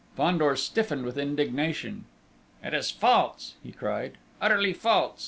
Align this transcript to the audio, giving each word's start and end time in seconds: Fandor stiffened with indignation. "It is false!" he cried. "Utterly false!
Fandor 0.17 0.55
stiffened 0.55 1.05
with 1.05 1.15
indignation. 1.15 2.05
"It 2.63 2.73
is 2.73 2.89
false!" 2.89 3.53
he 3.61 3.71
cried. 3.71 4.13
"Utterly 4.41 4.73
false! 4.73 5.19